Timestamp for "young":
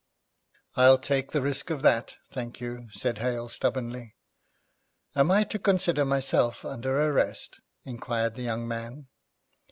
8.41-8.67